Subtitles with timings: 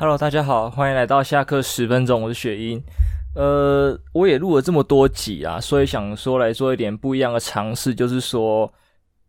[0.00, 2.80] Hello，大家好，欢迎来到下课十分钟，我是雪英。
[3.34, 8.72] 呃，我也录了这么多集啊，所以想说来做一点不一样的尝试，就是说，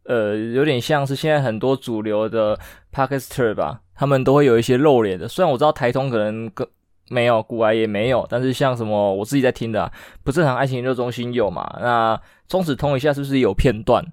[0.03, 2.55] 呃，有点像是现在很多主流的
[2.93, 5.27] Podcaster 吧，他们都会有一些露脸的。
[5.27, 6.67] 虽然我知道台通可能更
[7.09, 9.91] 没有，股癌也没有，但是像什么我自己在听的、
[10.23, 11.79] 不正常爱情研究中心有嘛？
[11.81, 14.05] 那中止通一下是不是有片段？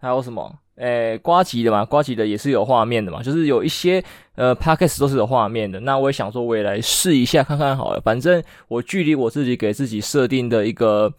[0.00, 0.60] 还有什么？
[0.78, 4.02] 诶，呱吉的嘛，呱吉的也是有画面的嘛，就是有一些
[4.36, 5.80] 呃 Podcast 都是有画面的。
[5.80, 8.00] 那我也想说，我也来试一下看看好了。
[8.00, 11.12] 反正我距离我自己给自己设定的一个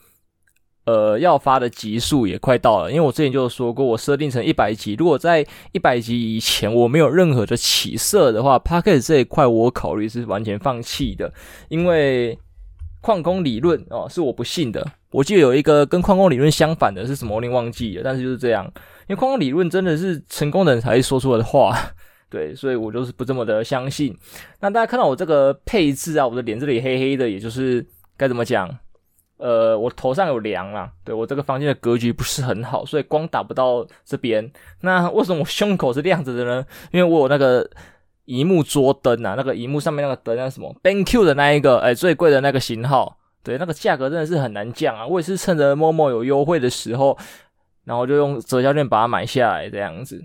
[0.85, 4.95] 呃要发的集数也快到了，因为我之前就说过，我设定成一百集。
[4.97, 11.33] 如果在一百集以前我没有任何的起色的话，Podcast 这一块我考虑是完全放弃的，
[11.67, 12.39] 因为
[13.01, 14.87] 矿工理论哦是我不信的。
[15.11, 18.63] 我记得有一个跟矿工理论相反的是什么，我忘记了，但是就是这样。
[19.07, 21.75] 因为矿工理论真的是成功的人才会说出来的话，
[22.29, 24.15] 对，所以我就是不这么的相信。
[24.59, 28.69] 那大家看到我这个配置啊，我的脸这里黑黑的，也就是该怎么讲？
[29.37, 34.51] 呃，我头上有梁啊，对，我这个房间的格局不是很好，所以光打不到这边。
[34.81, 36.65] 那为什么我胸口是亮着的呢？
[36.91, 37.67] 因为我有那个
[38.25, 45.05] 荧幕桌灯啊，那个荧幕上面那个灯叫什么？BenQ 的那一个，哎，最贵的那个型号，对，那个价格真的是很难降啊。
[45.05, 47.17] 我也是趁着 Momo 有优惠的时候。
[47.85, 50.23] 然后就用折价券把它买下来，这样子。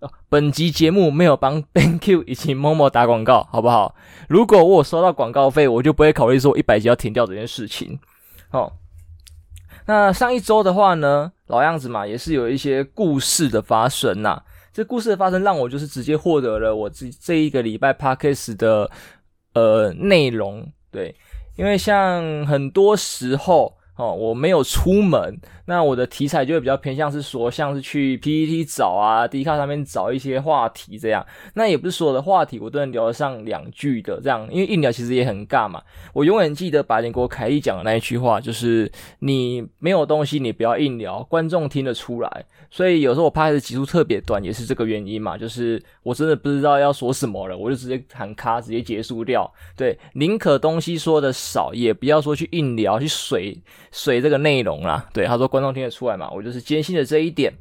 [0.00, 3.94] 哦，本集节目没有帮 BenQ 以及 Momo 打广告，好不好？
[4.28, 7.98] 如果我收到广告费，我就不会考虑说一百集要停掉这件事情。
[8.50, 8.70] 哦，
[9.86, 14.42] 那上一周的话呢，老样子嘛，也是有一些故事的发生呐。
[14.70, 18.90] 这故事的发生让我就是直接获得了我这这一个礼拜 Podcast 的
[19.54, 21.14] 呃内容，对，
[21.58, 23.77] 因为像很多时候。
[23.98, 31.26] 哦，我没有出门，那我的题材就会比较偏向是说，像是去 PPT 找啊，D 卡上面找一些话题这样。
[31.54, 35.82] 那也不是所有的话题我都能聊得上两句的这样，因为硬聊其实也很尬嘛。
[36.12, 38.88] 我永远记得百灵国凯莉讲的那一句话，就是
[39.18, 42.44] 你没有东西，你不要硬聊，观众听得出来。
[42.70, 49.52] 所以有时候我拍的集数特别短，也是这个原因嘛，就是我真的不知道要说什么了，我就直接喊卡，直接结束掉。
[49.76, 53.60] 对，宁可东西说的少，也不要说去硬聊，去水
[53.98, 55.04] 水这个内容啦。
[55.12, 57.52] 对，他说观众听得出来嘛，我就是坚信的这一点。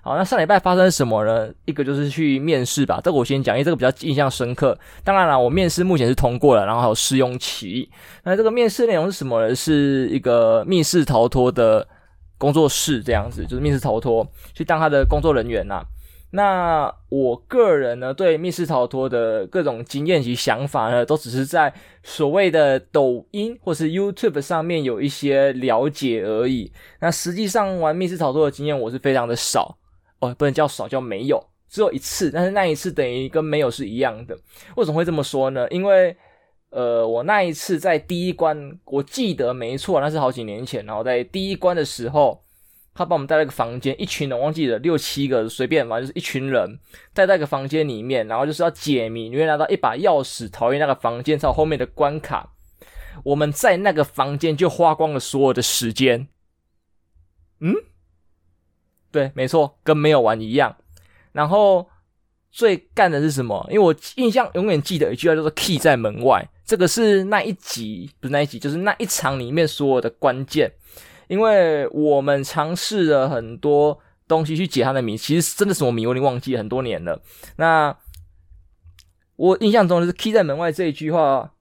[0.00, 1.52] 好，那上礼拜发生什么呢？
[1.66, 4.76] 一个就是去面试吧，这个我先讲，因为这个比较印象深刻。
[5.04, 7.90] 当然了，我面试目前是通过了，然后还有试用期。
[8.24, 9.54] 那这个面试内容是什么呢？
[9.54, 11.86] 是一个密室逃脱的。
[12.38, 15.80] 工作室这样子，就是密室逃脱，去当他的工作人员呐、
[16.34, 21.72] 那我个人呢，对密室逃脱的各种经验及想法呢，都只是在
[22.02, 26.72] 所谓的抖音或是 YouTube 上面有一些了解而已。
[27.00, 29.76] 那实际上玩密室逃脱的经验，我是非常的少
[30.20, 31.38] 哦，不能叫少，叫没有，
[31.68, 32.30] 只有一次。
[32.30, 34.34] 但是那一次等于跟没有是一样的。
[34.76, 35.68] 为什么会这么说呢？
[35.68, 36.16] 因为
[36.70, 40.82] 呃，我那一次在第一关，我记得没错，那是好几年前。
[40.86, 42.40] 然后在第一关的时候，
[42.94, 46.78] 他把我们带到一个房间，一群人，忘记了六七个，随便嘛，就是一群人
[47.14, 52.52] 带在一个房间里面，然后就是要解谜，你会拿到一把钥匙，逃离那个房间，才有后面的关卡。
[53.24, 56.28] 我们在那个房间就花光了所有的时间。
[57.60, 57.74] 嗯，
[59.10, 60.76] 对，没错，跟没有玩一样。
[61.32, 61.88] 然后。
[62.54, 63.66] 最干的是什么？
[63.70, 66.46] 因为我印象永远记得一句话，叫做 “key 在门外”。
[66.66, 70.70] 这个是那一集，不是那一集，就是那一场里面所有的关键。
[71.28, 77.20] 因为我们尝试了很多东西去解他的谜，其实真的什么谜我已经忘记很多年了。
[77.56, 77.96] 那
[79.36, 81.52] 我印象中就是 “key 在门外”这一句话，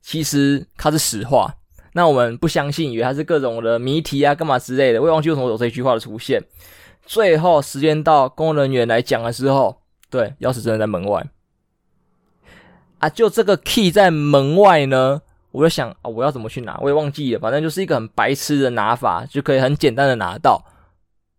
[0.00, 1.56] 其实它是实话。
[1.94, 5.00] 那我们不相信，以为它是各种的谜题啊，干嘛之类的。
[5.00, 6.42] 我也忘记为什么有这一句话的出现。
[7.04, 11.26] 最后时间到，工作人员来讲的时候，对，钥匙真的在门外
[12.98, 13.10] 啊！
[13.10, 15.20] 就这个 key 在门外呢，
[15.52, 16.78] 我就想啊，我要怎么去拿？
[16.82, 20.64] 我也忘记了，反正就是一个很白痴的拿法，就可以很简单的拿到。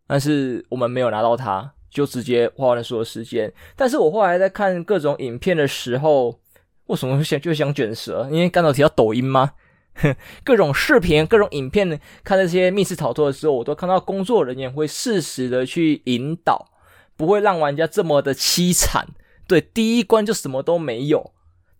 [0.07, 3.51] 但是我们没有拿到它，就直接花了所有时间。
[3.75, 6.39] 但是我后来在看各种影片的时候，
[6.85, 8.27] 为什么会想就想卷舌？
[8.31, 9.53] 因为刚才提到抖音吗？
[9.95, 16.67] 哼 各种视频、各种影片，看这些密室逃脱的时候，我都看到工作人员会适时的去引导，
[17.15, 19.07] 不会让玩家这么的凄惨。
[19.47, 21.32] 对，第一关就什么都没有。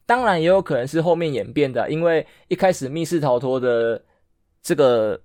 [0.05, 4.01] 当然也有可能是后面演变的，因为一开始密室逃脱的
[4.61, 5.19] 这个，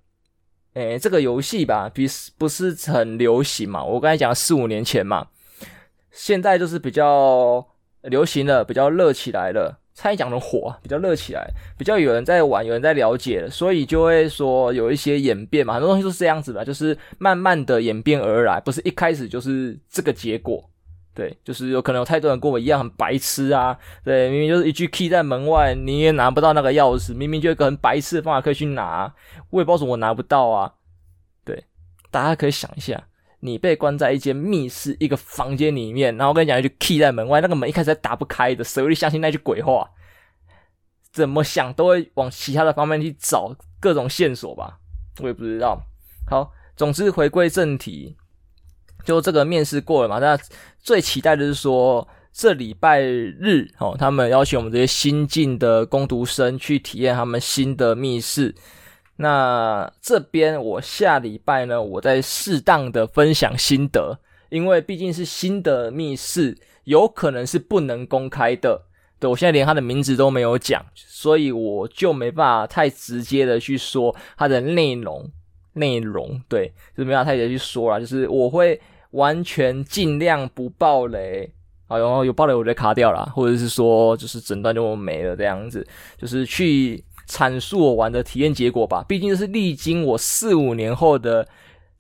[0.74, 3.82] 诶，这个游戏吧，比不是很流行嘛。
[3.82, 5.28] 我刚才讲四五年前嘛，
[6.10, 7.66] 现在就是比较
[8.02, 9.80] 流行了，比较热起来了。
[9.94, 20.64] 差一讲的火比较热起来，比较有人在玩，有人在了解，所以就会说有一些演变嘛，很多东西都是这样子的，就是慢慢的演变而来，不是一开始就是这个结果。
[21.18, 29.12] 对，就是有可能有太多人跟我一样很白痴啊，对，明明就是一句 key 在门外，你也拿不到那个钥匙，明明就一个很白痴的方法可以去拿，
[29.50, 30.74] 我也不知道怎么我拿不到啊。
[31.44, 31.64] 对，
[32.12, 33.02] 大家可以想一下，
[33.40, 39.90] 你被关在一间密室一个房间里面，然后跟你讲一句 key 在门外，那个门一开始还打不开的，谁会相信那句鬼话？
[41.10, 44.78] 怎么想都会往其他的方面去找各种线索吧，
[45.20, 45.82] 我也不知道。
[46.28, 48.16] 好，总之回归正题。
[49.08, 50.18] 就这个面试过了嘛？
[50.18, 50.38] 那
[50.78, 58.54] 最期待的是说，这礼拜日哦，他们邀请我们这些新进的工读生去体验他们新的密室。
[59.16, 64.18] 那这边我下礼拜呢，我再适当的分享心得，
[64.50, 68.82] 因为毕竟是新的密室，有可能是不能公开的。
[69.18, 75.30] 对，我现在连他的名字都没有讲，所以我就没办法太直接的去说它的内容。
[75.72, 78.78] 内容对，就没办法太直接去说了，就是我会。
[79.18, 81.52] 完全尽量不爆雷，
[81.88, 85.84] 好，然后有爆雷我就卡掉了，或者是说就是整段就没了这样子，
[86.16, 89.04] 就是去阐述我玩的体验结果吧。
[89.08, 91.46] 毕竟这是历经我四五年后的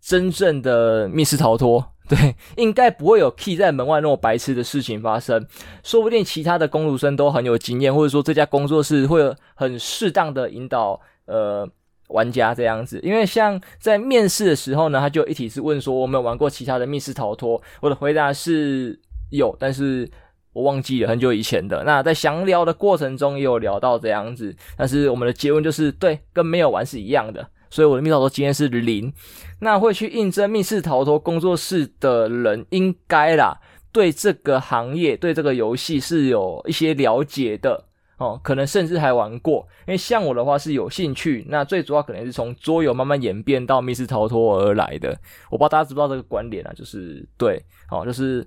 [0.00, 5.44] 真正的密室逃脱， 对，应该不会有 key 在门外那种白痴的事情发生。
[5.82, 11.68] 说不定其他的工读生都很有经验，或者说这家工作室会很适当的引导，呃。
[12.08, 18.98] 玩家这样子，因为像在面试的时候呢，他就一题是问说我没有玩过其他的密室逃脱，我的回答是
[19.30, 20.08] 有，但是
[20.52, 21.84] 我忘记了很久以前的。
[21.84, 29.12] 那在详聊的过程中也有聊到这样子，但是我们的结论就是对，跟没有玩是一样的，所以我的密室逃脱经验是零。
[29.60, 33.58] 那会去应征密室逃脱工作室的人，应该啦，
[33.92, 37.87] 对这个行业、对这个游戏是有一些了解的。
[38.18, 45.16] 哦，可能甚至还玩过，因为像我的话是有兴趣，那最主要可能是从桌游慢慢演变到密室逃脱而来的。
[45.50, 48.44] 我不知道大家知不知道这个观点啊，就是对，哦，就是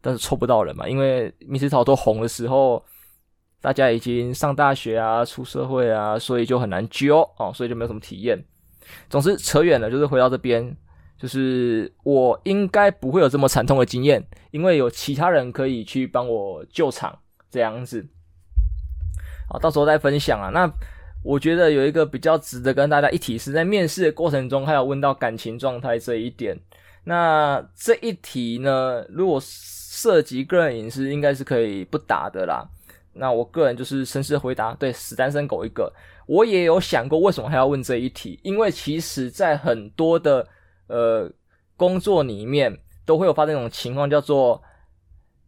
[0.00, 2.82] 但是抽不到人嘛，因为密室逃脱红的时候，
[3.60, 8.42] 大家已经上大学啊、出社会啊，所以就很难揪哦，所以就没有什么体验。
[9.10, 10.74] 总之扯远了，就是回到这边，
[11.18, 17.18] 就是我应该不会有这么惨痛的经验，因为有其他人可以去帮我救场，
[17.50, 18.08] 这样子。
[19.52, 20.50] 啊，到时候再分享啊。
[20.50, 20.70] 那
[21.22, 26.58] 我觉得有一个比较值得跟大家一提是在面试的过程中，还有问到感情状态这一点。
[27.04, 32.66] 那这一题呢，如果涉及个人隐私，应该是可以不答的啦。
[33.14, 35.92] 那我个人就是绅士回答，对，死单身狗一个。
[36.26, 40.46] 我也有想过为什么还要问这一题，因为其实在很多的
[40.86, 41.30] 呃
[41.76, 44.62] 工作里面都会有发生一种情况，叫做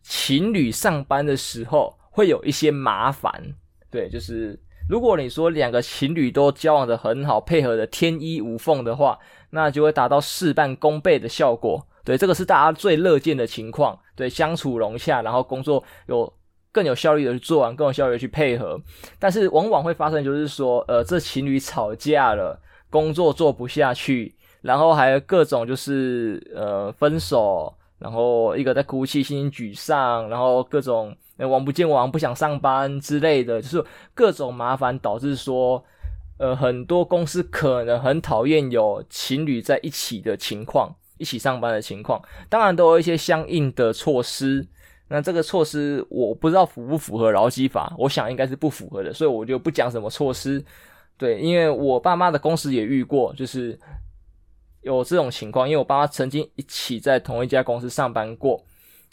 [0.03, 3.55] 情侣上班的时候会有一些麻烦。
[3.95, 4.59] 对，就是
[4.89, 9.17] 如果你说两个情侣都交往得很好，配合得天衣无缝的话，
[9.51, 11.87] 那就会达到事半功倍的效果。
[12.05, 13.97] 对，这个是大家最乐见的情况。
[14.17, 16.31] 对，相处融洽，然后工作有
[16.73, 18.77] 更有效率的去做完，更有效率的去配合。
[19.21, 22.61] 但是往往会发生，就是说，呃，这情侣吵架了，
[22.91, 31.17] 工作做不下去，然后还有各种就是呃分手，然后一个在哭泣，心情沮丧，然后各种。
[31.39, 33.85] 王不见王，不想上班之类的，就是
[34.15, 35.85] 各种麻烦，导致说，
[36.39, 42.23] 呃，很多公司可能很讨厌有情侣在一起的情况，一起上班的情况。
[42.49, 44.67] 当然都有一些相应的措施。
[45.09, 50.65] 那这个措施我不知道符不符合劳基法，我想应该是不符合的，所以我就不讲什么措施。
[51.19, 53.79] 对，因为我爸妈的公司也遇过，就是
[54.81, 58.65] 有这种情况，因为我爸妈曾经一起在同一家公司上班过。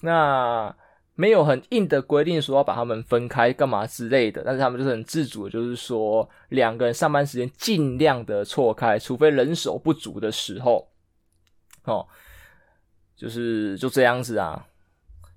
[0.01, 0.73] 那
[1.21, 10.89] 没有很硬的规定说要把他们分开干嘛之类的，但是他们就是很自主，就是说两个人上班时间尽量的错开，除非人手不足的时候，
[11.83, 12.07] 哦，
[13.15, 14.65] 就是就这样子啊，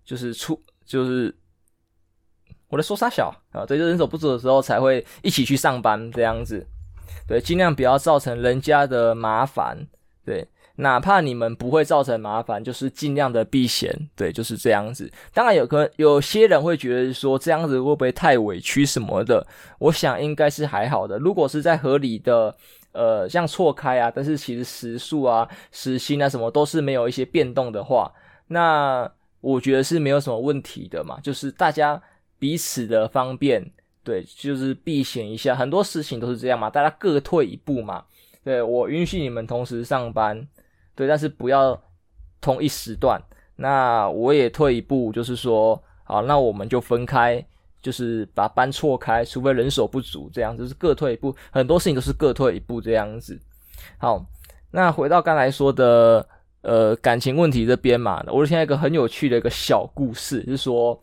[0.07, 1.37] 就是出就是
[2.69, 3.29] 我在说啥小？
[3.53, 6.67] 啊，对，就人手不足的时候才会一起去上班这样子，
[7.29, 9.87] 对，尽量不要造成人家的麻烦，
[10.25, 10.49] 对。
[10.77, 15.09] 哪怕你们不会造成麻烦，就是尽量的避嫌，对，就是这样子。
[15.33, 19.47] 当然，有可有些人会觉得说这样子会不会太委屈什么的？
[19.79, 21.17] 我想应该是还好的。
[21.19, 22.53] 如果是在合理的，
[22.91, 28.13] 呃，像错开啊，但是其实时数啊、时薪啊什么都是没有一些变动的话，
[28.49, 29.09] 那
[29.41, 31.21] 我觉得是没有什么问题的嘛。
[31.23, 32.03] 就是大家
[32.41, 33.65] 彼此的方便，
[34.03, 35.55] 对，就是避嫌一下。
[35.55, 38.05] 很多事情都是这样嘛，大家各退一步嘛。
[38.43, 40.49] 对，我允许你们同时上班。
[40.95, 41.81] 对，但是不要
[42.41, 43.21] 同一时段。
[43.57, 47.45] 那我也退一步，就是说，好，那我们就分开，
[47.81, 51.33] 就是把班错开，除非人手不足，这样就是各退一步。
[51.53, 53.41] 很多事情都是各退一步这样子。
[53.97, 54.27] 好，
[54.73, 56.27] 那回到刚才说的，
[56.63, 61.01] 呃感情问题这边嘛，我听到一个很有趣的一个小故事，就是说，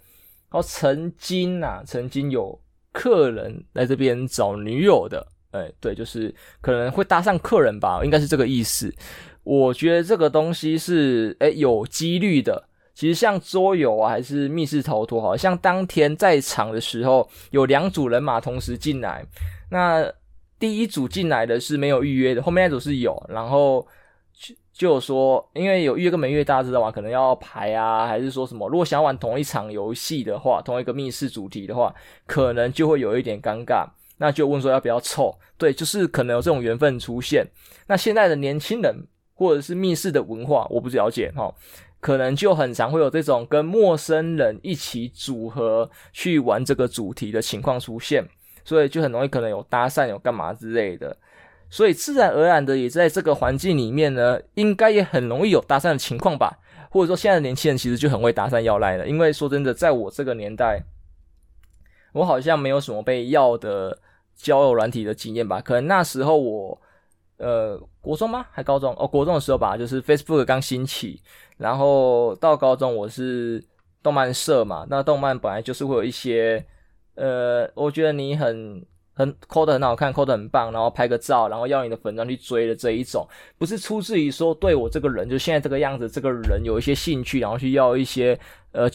[0.49, 2.59] 哦，曾经啊，曾经有
[2.91, 8.93] 客人来这边找女友的，哎，对，就是可能会搭上客人吧，应该是这个意思。
[9.43, 12.67] 我觉得这个东西是哎有几率的。
[12.93, 19.25] 其实像桌游啊，还是密室逃脱，好像当天在场的时候有两组人马同时进来。
[19.69, 20.05] 那
[20.59, 23.19] 第一组进来的是没有预约的，后面那组是有。
[23.29, 23.87] 然后
[24.33, 26.91] 就就说，因为有预约跟没预约，大家知道吗？
[26.91, 28.67] 可能要排啊，还是说什么？
[28.69, 31.95] 如果想玩同一场游戏的话，同一个密室主题的话，
[32.27, 33.87] 可能就会有一点尴尬。
[34.17, 35.35] 那就问说要不要凑？
[35.57, 37.47] 对，就是可能有这种缘分出现。
[37.87, 38.95] 那现在的年轻人
[39.41, 41.51] 或者是密室的文化，我不了解哈。
[41.99, 48.23] 可能就很常会有这种跟陌生人一起组合去玩这个主题的情况出现，
[48.63, 51.17] 所以就很容易可能有搭讪、有干嘛之类的，
[51.71, 56.59] 所以自然而然的也在这个环境里面呢，应该也很容易有搭讪的情况吧？
[56.91, 60.83] 或者说现在的年轻人其实就很会搭讪要赖了，因为说真的，在我这个年代，
[62.13, 63.97] 我好像没有什么被要的
[64.35, 65.59] 交友软体的经验吧？
[65.59, 66.79] 可能那时候我。
[67.41, 68.45] 呃，国中吗？
[68.51, 68.95] 还高中？
[68.99, 71.19] 哦，国中的时候吧，就是 Facebook 刚兴起，
[71.57, 73.63] 然后到高中我是
[74.03, 76.63] 动漫社嘛，那动漫本来就是会有一些，
[77.15, 88.39] 呃，我觉得你很很 code 得很好看，code 得很棒，然后拍个照，然后要你的粉专去追的这一种，不是出自于说对我这个人就现在这个样子，这个人有一些兴趣，然后去要一些
[88.73, 88.87] 呃。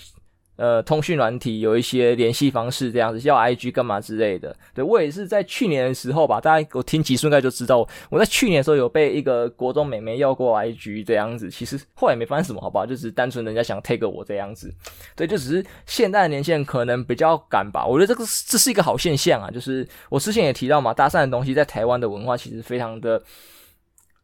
[0.57, 4.57] 呃，通讯软体有一些联系方式，这样子要 IG 干嘛之类的。
[4.75, 11.51] 对，我也是在去年的时候吧，大家我听集数应该就知道，我在去年的时候有被一个国中美眉要过 IG 这样子。
[11.51, 12.87] 其实后来也没发生什么，好不好？
[12.87, 14.73] 就只是单纯人家想 take 我这样子。
[15.15, 17.85] 对，就只是现在的年轻人可能比较敢吧。
[17.85, 19.51] 我觉得这个这是一个好现象啊。
[19.51, 23.23] 就是我之前也提到嘛，搭讪的东西在台湾的文化其实非常的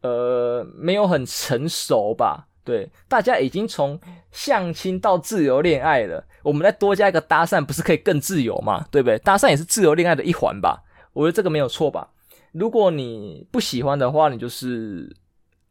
[0.00, 2.48] 呃没有很成熟吧。
[2.64, 3.98] 对，大家已经从
[4.30, 8.86] 相亲到自由恋爱了，我们再多加一个搭讪，不是可以更自由吗？
[8.88, 9.18] 对不对？
[9.18, 10.84] 搭讪也是自由恋爱的一环吧？
[11.12, 12.10] 我觉得这个没有错吧？
[12.52, 15.12] 如果你不喜欢的话，你就是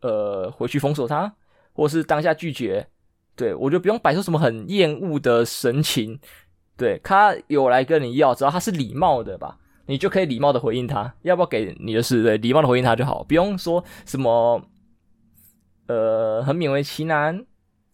[0.01, 1.33] 呃回去封锁他，
[1.71, 2.85] 或是当下拒绝。
[3.37, 6.19] 对，我就不用摆出什么很厌恶的神情。
[6.75, 14.61] 对，他有来跟你要，只要他是礼貌的吧，你就可以礼貌的回应他，要不要给你的是对，礼貌的回应他就好，不用说什么。
[15.91, 17.45] 呃，很勉为其难，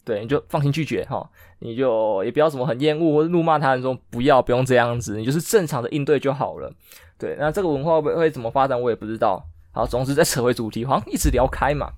[0.04, 1.28] 对，你就放心拒绝哈，
[1.58, 6.72] 你就也不要什么很厌恶或者怒骂他人说不要，不用这样子，你就是正常的应对就好了。
[7.18, 9.44] 对，那这个文化会会怎么发展，我也不知道。
[9.72, 11.90] 好，总之再扯回主题，好像一直聊开嘛，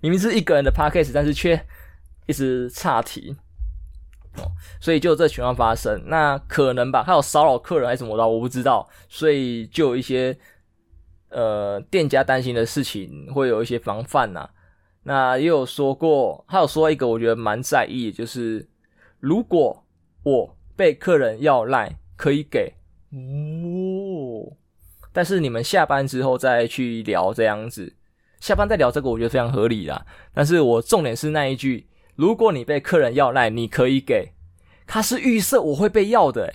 [0.00, 1.60] 明明是一个人的 podcast，但是却
[2.26, 3.36] 一直岔题，
[4.80, 6.00] 所以就有这情况发生。
[6.06, 10.36] 那可能吧，他有骚扰客人还是怎么的，我不知道，所以就有一些
[11.30, 14.48] 呃店家担心的事情，会有一些防范呐、
[15.08, 18.68] 那也有说过，他有说一个我觉得蛮在意，就是
[19.20, 19.82] 如果
[20.22, 22.74] 我被客人要赖，可以给
[23.10, 24.52] 哦，
[25.10, 27.96] 但是你们下班之后再去聊这样子，
[28.38, 30.04] 下班再聊这个我觉得非常合理啦。
[30.34, 34.32] 但是我重点是那一句，如果你被客人要赖，你可以给，
[34.86, 36.54] 他是预设我会被要的，诶，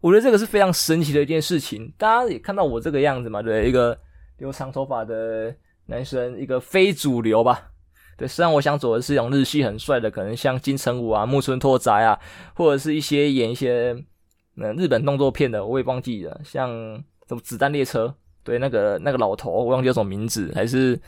[0.00, 1.92] 我觉得这个是非常神奇的一件事情。
[1.98, 4.00] 大家也看到我这个样子嘛，对，一个
[4.38, 5.54] 留长头发的
[5.84, 7.66] 男生，一个非主流吧。
[8.20, 12.20] 对，虽然我想走的是一种日系很帅的，可能像金城武啊、木村拓哉啊，
[12.52, 13.96] 或者是一些演一些
[14.58, 16.68] 嗯日本动作片的，我也忘记了，像
[17.26, 21.00] 什么子弹列车，对，那个那个老头，我忘记叫什么名字，还是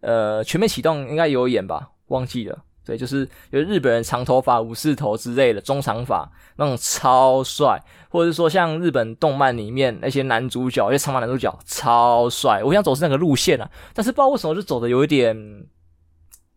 [0.00, 2.58] 呃全面启动应该有演吧，忘记了。
[2.86, 15.36] 对，就是有日本人长头发、武士头之类的中长发那种超帅，或者是说像日本动漫里面那些男主角，那些长发男主角超帅，我想走是那个路线啊，但是不知道为什么就走的有一点。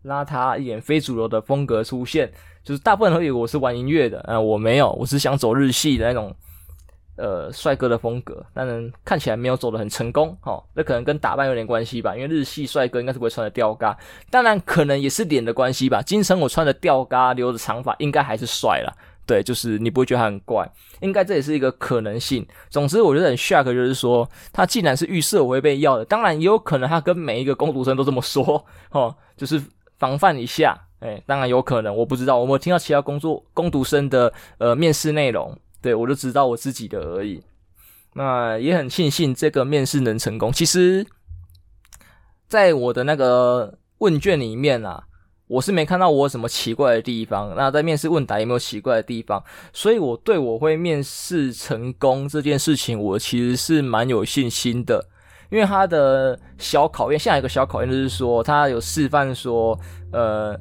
[0.06, 2.32] 邋遢一点非主流的风格出现，
[2.64, 6.34] 就是大部分人会以为我是玩音乐的，嗯，我没有，我是想走日系的那种，
[7.18, 13.98] 呃，帅哥的风格，但是看起来没有走得很成功，哦，那可能跟打扮有点关系吧，因为日系帅哥应该是不会穿的吊嘎，
[14.32, 18.94] 当然可能也是脸的关系吧，金城我穿的吊嘎留着长发，应该还是帅啦，
[19.26, 20.66] 对，就是你不会觉得他很怪，
[21.02, 22.48] 应该这也是一个可能性。
[22.70, 29.62] 总之，我觉得很 shock，就是说他既然是预设我会被要的，当然也有可能他跟每一个工读生都这么说，哦，就是。
[30.00, 37.44] 防范一下，哎，当然有可能，我不知道，我没有听到其他工作工读生的呃面试内容，对，我就知道我自己的而已。
[38.14, 40.52] 那也很庆幸这个面试能成功。
[40.52, 41.06] 其实，
[42.48, 45.04] 在我的那个问卷里面啊，
[45.48, 47.54] 我是没看到我有什么奇怪的地方。
[47.56, 49.44] 那在面试问答有没有奇怪的地方？
[49.72, 55.08] 所以我对我会面试成功这件事情，我其实是蛮有信心的。
[55.50, 59.78] 因为他的小考验，下一个小考验就是说，他有示范说，
[60.12, 60.56] 呃，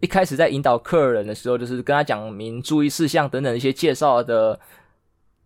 [0.00, 4.58] 一开始在引导客人的时候，就是跟他讲明注意事项等等一些介绍的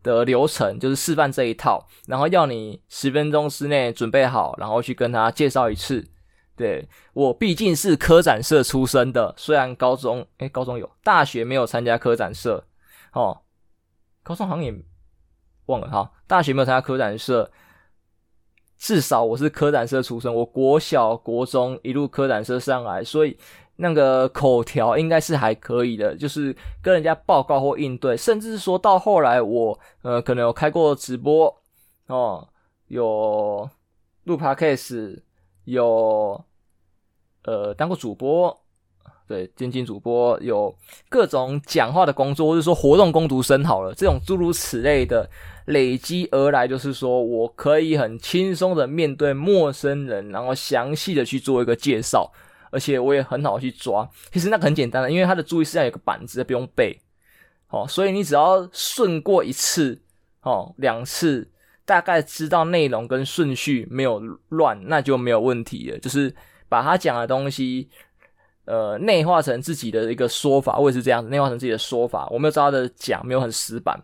[0.02, 6.06] 的流程，就是示范这一套，然后要你十分钟之内准备好，然后去跟他介绍一次。
[6.56, 12.64] 对，我毕竟是科展社出身的，虽然高中诶高中有，大学没有参加科展社，
[13.12, 13.42] 哦，
[14.22, 14.72] 高中好像也
[15.66, 17.50] 忘了哈，大学没有参加科展社。
[18.84, 23.34] 至少我是科展社出身，我国小、国中一路科展社上来，所以
[23.76, 31.62] 那个口条应该是还可以的，就是跟人家报告或应对，甚至说到后来我呃可能有开过直播
[32.08, 32.46] 哦，
[32.88, 33.66] 有
[34.24, 35.22] 录 Podcast，
[35.64, 36.44] 有
[37.44, 38.54] 呃当过主播，
[39.26, 40.74] 对，电竞主播，有
[41.08, 45.28] 各种讲话的工作，或者说活动工读生好了，这种诸如此类的。
[45.66, 52.30] 累积而来，就是说我可以很轻松的面对陌生人，然后详细的去做一个介绍，
[52.70, 54.06] 而且我也很好去抓。
[54.30, 57.00] 其实那个很简单的，因为他的注意事项有个板子，不用背，
[57.70, 59.98] 哦，所以你只要顺过一次，
[60.42, 61.50] 哦，两次，
[61.86, 65.98] 大概知道内容跟顺序没有乱，那就没有问题了。
[65.98, 66.34] 就是
[66.68, 67.88] 把他讲的东西，
[68.64, 73.98] 呃，内化成自己的一个说法，我也是这样子，内化成自己的说法，我没有照他的讲，没有很死板。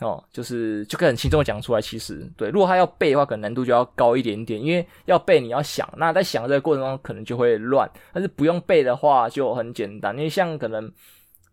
[0.00, 1.80] 哦，就是就可以很轻松的讲出来。
[1.80, 7.88] 其实，对，如果他要背的话，可能难度就要高一点点，因为要背你要想，那在想这个过程中可能就会乱。
[8.12, 10.92] 但是不用背的话就很简单，因为像可能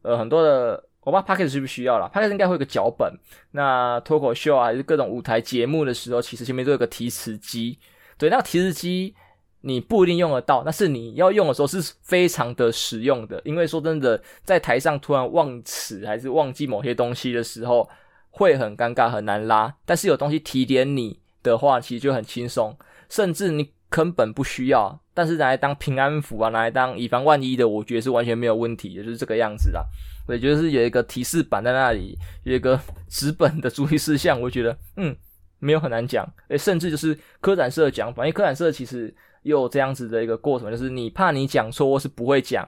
[0.02, 3.14] 呃很多的，我不知道 Podcast 是不需要啦 Podcast 应该会有个脚本。
[3.52, 7.78] 那脱口秀啊，还是各种舞台节目的时候，其实前面都有个提词机。
[8.18, 9.16] 对，那个提词机
[9.62, 13.42] 你不一定用得到，但是你要用的时候是非常的实用的。
[13.46, 17.90] 因为说真的，在台上突然忘词还是忘记某些东西的时候。
[18.34, 22.74] 会很尴尬，很难拉，但是有东西提点你的话，其实就很轻松，
[23.10, 29.84] 甚至你根本不需要，但是拿来当平安符啊，拿来当以防万一的，我觉得是完全没有问题的，就是这个样子啦。
[30.26, 35.14] 对，就是有一个提示板在那里，有一个纸本的注意事项，我觉得嗯，
[35.60, 42.68] 没有很难讲，诶，甚至就是科展社讲反正科展社其实又这样子的一个过程，就是你怕你讲错或是不会讲。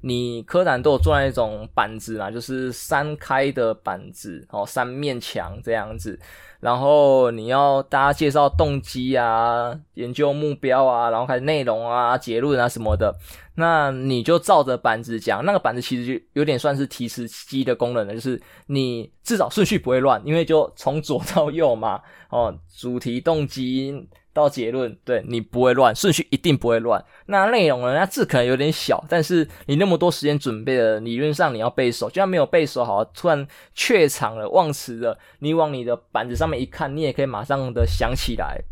[0.00, 6.16] 你科展都有做那种板子嘛，就是三开的板子哦，三面墙这样子。
[6.60, 13.12] 然后你要大家介绍动机啊、研究目标啊，然后开始内容啊、结论啊什么的。
[13.56, 22.00] 那你就照着板子讲，那个板子其实就有点算是提词机的功能了，就是你至少顺序不会乱，因为就从左到右嘛。
[22.30, 24.06] 哦，主题、动机。
[24.32, 27.04] 到结论，对，你不会乱，顺序一定不会乱。
[27.26, 27.94] 那内容呢？
[27.94, 32.08] 那字可能有点小，但是你那么多时间准备了，理论上你要背熟。
[32.08, 38.62] 就算没有背熟，好，突然怯场了、忘词了，你往你的板子上面一看，你也可以马上的想起来，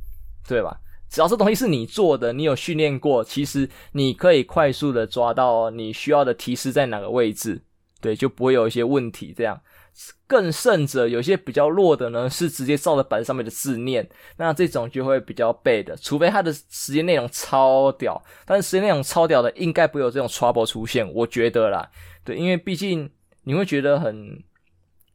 [0.46, 0.80] 对吧？
[1.08, 7.62] 只要这东西是你做的，你有训练过，其实你可以快速的抓到你需要的提示在哪个位置，
[8.00, 9.60] 对，就不会有一些问题这样。
[10.26, 14.06] 更甚者，有些比较弱的呢，是直接照着板上面的字念，
[14.36, 21.88] 那这种就会比较背的，除非他的时间内容超屌，但是时间内容超屌的，应该不会有这种 trouble 出现，我觉得啦，
[22.24, 23.10] 对，因为毕竟
[23.44, 24.42] 你会觉得很，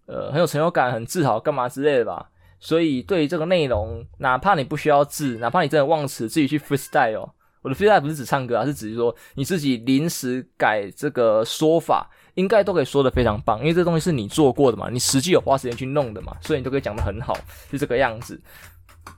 [0.07, 12.09] 呃，很有成就感，很自豪，干嘛之类的吧，所以对于这个内容，哪怕你不需要字，哪怕你真的忘词，自己去 freestyle 哦，我的 freestyle 不是指唱歌啊，是指说你自己临时改这个说法。
[12.41, 17.37] 应该都可以说的非常棒，因为这东西是你做过的嘛，你实际有花时间去弄的嘛，所以你都可以讲得很好，
[17.69, 18.41] 是这个样子。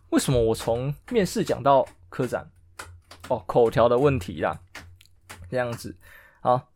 [0.09, 2.45] 为什么我从面试讲到科展？
[3.29, 4.59] 哦，口条的问题啦，
[5.49, 5.95] 这样子。
[6.41, 6.69] 好，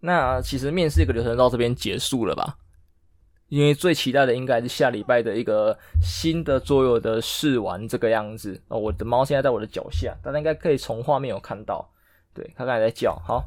[0.00, 2.58] 那其实面试一个流程到这边结束了吧？
[3.48, 8.60] 因为最期待的应该是下礼拜的一个新的桌游的试玩这个样子。
[8.66, 11.88] 哦，我的猫现在在我的脚下，大家应该可以从画面有看到，
[12.34, 13.14] 对，它刚才在叫。
[13.24, 13.44] 好。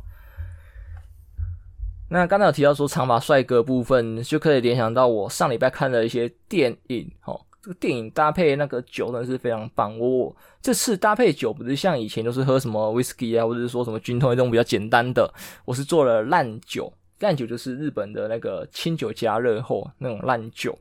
[2.07, 9.97] 那刚才有提到说长发帅哥部分，就可以联想到我上礼拜看的一些电影，哦，这个电影搭配那个酒真的是非常棒。
[9.97, 15.27] 我这次搭配酒不是像以前都是喝什么 whisky 啊，或者是说什么军通那种比较简单的，
[15.65, 20.77] 我是做了烂酒，烂酒就是日本的那个清酒加热后那种烂酒，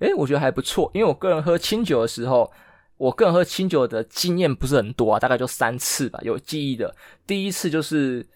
[0.00, 2.52] 诶，我觉得还不错，因为我个人喝清酒的时候，
[2.98, 6.94] 我个人喝清酒的经验不是很多啊，大概就三次吧，有记忆的，
[7.26, 8.26] 第一次就是。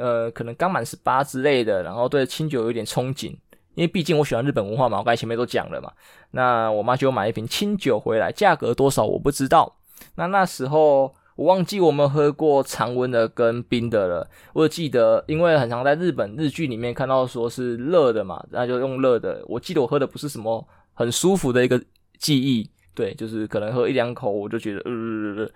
[0.00, 3.26] 呃，可能刚满十八之类的，然后对清酒有点憧憬，
[3.74, 5.92] 因为毕竟我喜欢日本文化嘛，我刚才前面都讲了嘛。
[6.30, 9.76] 那我妈就买一瓶清酒回来，价格多少我不知道。
[10.14, 14.30] 那那时候我忘记我们喝过常温的跟冰的了。
[14.54, 19.44] 我记得，因为很常在日本日剧里面看到说是热的嘛，那就用热的。
[19.46, 21.78] 我记得我喝的不是什么很舒服的一个
[22.18, 25.50] 记忆，对，就是可能喝一两口我就觉得，呃，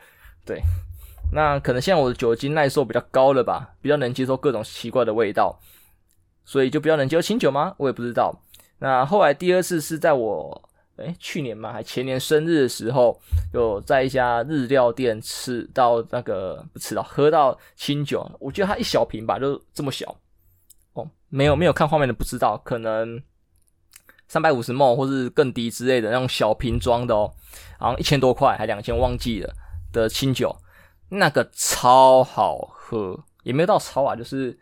[0.45, 0.61] 对。
[1.35, 5.59] 那可能现在我的酒精耐受比较高了吧，比较能接受各种奇怪的味道，
[6.45, 7.75] 所以就比较能接受清酒吗？
[7.77, 8.41] 我也不知道。
[8.79, 13.21] 那后来第二次是在我诶去年嘛，还前年生日的时候，
[13.53, 20.15] 有在一家日料店吃到那个不吃到喝到清酒，我觉得它一小瓶吧，就这么小
[20.93, 23.21] 哦，没有没有看画面的不知道，可能
[24.29, 27.35] 三百五十 ml 或是更低之类的那种小瓶装的哦，
[27.79, 29.53] 好像一千多块还两千忘记了
[29.93, 30.55] 的清酒，
[31.19, 34.59] 那个超好喝，也没有到超啊，就是。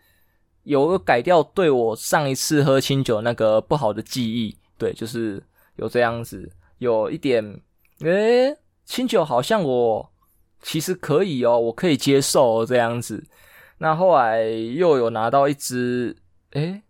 [0.65, 5.43] 有个改掉对我上一次喝清酒那个不好的记忆，对，就是
[5.75, 7.61] 有这样子，有一点，
[8.03, 10.13] 诶、清酒好像我
[10.61, 13.27] 其实可以哦，我可以接受，这样子。
[13.79, 16.17] 那后来又有拿到一支，
[16.53, 16.81] 诶、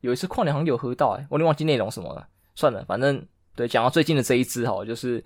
[0.00, 5.22] 有一次矿泉好像有喝到，诶，我有点忘记内容什么了，算了，反正对，讲到最近的这一支哈，就是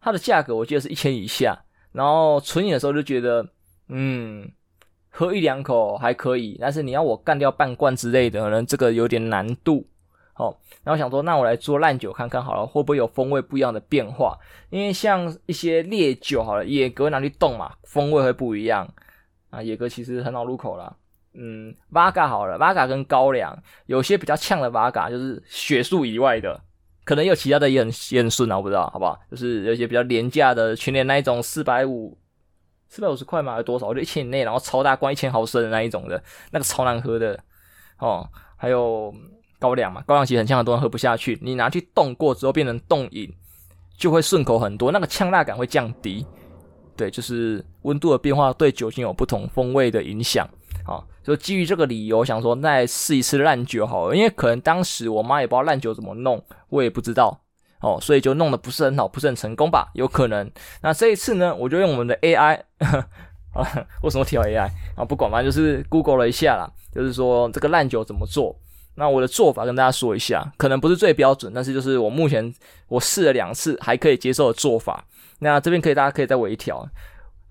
[0.00, 1.56] 它的价格我记得是一千以下，
[1.92, 3.46] 然后纯饮的时候就觉得，
[3.88, 4.50] 嗯。
[5.14, 9.86] 喝一两口还可以，但是你要我干掉半罐之类的，可能这个有点难度。
[10.36, 14.38] 哦，然后想说，那我来做烂酒看看好了，会不会有风味不一样的变化？
[14.70, 18.88] 因为像一些烈酒好了，野格拿去冻嘛，风味会不一样
[19.50, 19.62] 啊。
[19.62, 20.96] 野格其实很好入口啦。
[21.34, 26.58] 嗯，瓦嘎好了，瓦嘎跟高粱，有些比较呛的瓦嘎就是学术以外的，
[27.04, 29.18] 可能有其他的也很也很顺啊，我不知道，好不好？
[29.30, 32.16] 就是有些比较廉价的全联那一种四百五。
[32.94, 33.86] 四百五十块嘛，还是多少？
[33.86, 37.42] 我就一千以内，然后超大罐一千毫升的那一种的，那个超难喝的
[37.96, 38.28] 哦。
[38.54, 39.10] 还有
[39.58, 41.38] 高粱嘛，高粱其实很呛，很多人喝不下去。
[41.40, 43.32] 你拿去冻过之后变成冻饮，
[43.96, 46.26] 就会顺口很多，那个呛辣感会降低。
[46.94, 50.46] 对，就是温度的变化对酒精有不同风味的影响。
[50.84, 57.40] 好，就基于这个理由，想说再试一次烂酒好了，因为可能当时我妈也不知道烂酒怎么弄，我也不知道。
[57.80, 59.90] 哦，所以就弄得不是很好，不是很成功吧？
[59.94, 60.48] 有可能。
[60.82, 63.66] 那这一次呢，我就用我们的 AI，啊，
[64.04, 65.04] 为什么提到 AI 啊？
[65.04, 68.56] 不管嘛，就是 Google 了一下啦，就是说这个烂酒怎么做。
[68.94, 72.54] 那我的做法跟大家说一下，可能不是最标准，但是就是我目前
[72.86, 75.04] 我试了两次还可以接受的做法。
[75.40, 76.88] 那这边可以，大家可以再微调。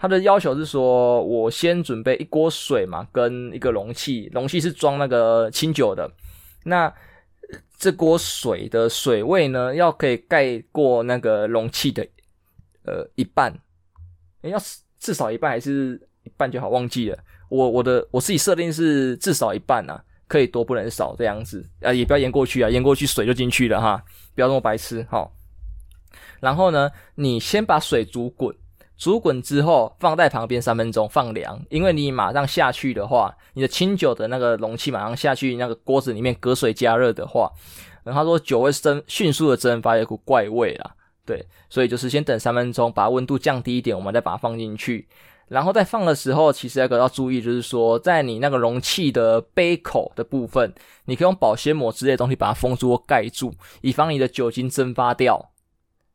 [0.01, 6.11] 它的要求是说，我先准备一锅水嘛，跟一个容器，容器是装那个清酒的。
[6.63, 6.91] 那
[7.77, 12.01] 这锅水的水位呢，要可以盖过那个容器的
[12.83, 13.55] 呃一半，
[14.41, 14.57] 要
[14.97, 17.19] 至少一半还是一半就好，忘记了。
[17.49, 25.29] 我我的我自己设定是至少一半啊，可以多不能少这样子啊，也不要淹过去啊，淹过去水就进去了哈，不要那么白痴哈。
[26.39, 28.55] 然后呢，你先把水煮滚。
[29.01, 37.51] 煮滚之后，放在旁边三分钟放凉，因为你马上下去的话，你的清酒的那个容器马上下去那个锅子里面隔水加热的话，
[38.03, 40.91] 然后他说酒会蒸迅速的蒸发一股怪味啦，
[41.25, 45.07] 对，所以就是先等三分钟，把温度降低一点，我们再把它放进去，
[45.47, 50.71] 然后在放的时候，其实那个要注意，就是说在你那个容器的杯口的部分，
[51.05, 55.47] 你可以用保鲜膜之类的东西把它封住或盖住，以防你的酒精蒸发掉。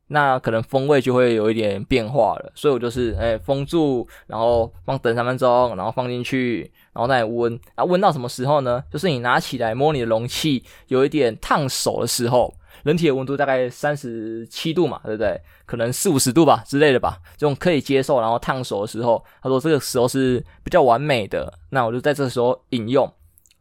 [0.07, 7.59] 那可能风味就会有一点变化了，所以我就是诶、欸、封住，然后放等三分钟，然后放进去，然后再温。
[7.75, 8.83] 啊，温到什么时候呢？
[8.91, 15.39] 就是你拿起来摸你的容器，有一点烫手的时候，人体的温度大概三十七度嘛，对不对？
[15.65, 18.21] 可能四五十度吧之类的吧，这种可以接受。
[18.21, 23.11] 然后烫手的时候，他说这个时候是比较完美的，那我就在这时候饮用，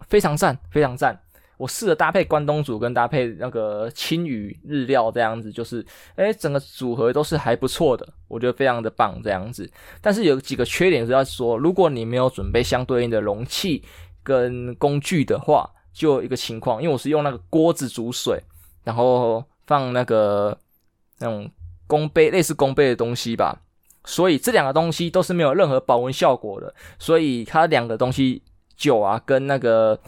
[0.09, 1.21] 非常赞，非常赞。
[1.59, 5.85] 我试着搭配关东煮跟搭配那个青鱼日料这样子，就是
[6.17, 9.71] 诶整个组合都是还不错的，我觉得非常的棒这样子。
[10.03, 13.83] 但是有几个缺点是要说，如果你没有准备相对应的容器
[14.23, 18.39] 跟工具的话，就有一个情况，因为我是用那个锅子煮水，
[18.85, 20.57] 然后放那个
[21.21, 21.51] 那种
[21.87, 23.63] 公杯类似公杯的东西吧，
[24.05, 28.43] 所以这两个东西都是没有任何保温效果的，所以它两个东西
[28.77, 29.99] 酒啊跟那个。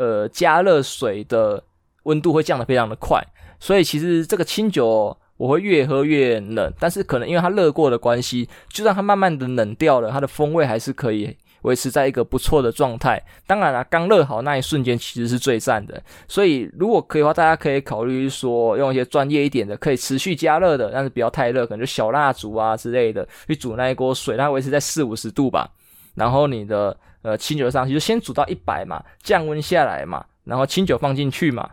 [0.00, 1.62] 呃，加热水的
[2.04, 3.22] 温度会降得非常的快，
[3.58, 13.22] 所以其实这个清酒我会越喝越冷，但是可能因为它热过的关系，就让它慢慢的冷掉了，它的风味还是可以维持在一个不错的状态。
[13.46, 25.70] 当然了，刚热好那一瞬间其实是最赞的，所以如果可以的话，大家可以考虑说用一些专业一点的，可以持续加热的，但是不要太热，可能就小蜡烛啊之类的去煮那一锅水，它维持在四五十度吧，
[26.14, 26.96] 然后你的。
[27.22, 31.70] 呃，清酒上去就先煮到一百嘛，降温下来嘛，然后清酒放进去嘛，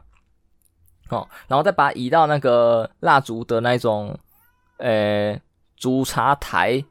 [1.09, 4.17] 哦，然后再把它移到那个蜡烛的那种，
[4.77, 5.39] 呃，
[5.75, 6.83] 煮茶台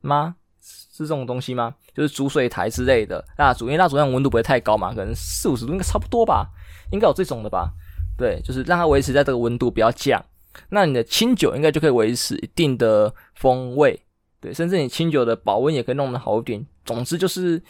[0.00, 0.36] 吗？
[0.60, 1.74] 是这种东西吗？
[1.94, 6.48] 就是煮水台之类的蜡烛，因为蜡烛上温度不会太高嘛，可能四五十度应该差不多吧，
[6.92, 7.70] 应该有这种的吧？
[8.16, 10.22] 对，就是让它维持在这个温度不要降，
[10.68, 13.98] 那你的清酒应该就可以维持一定的风味。
[14.40, 16.64] 对，甚至你清酒的保温也可以弄得好一点。
[16.84, 17.62] 总之就是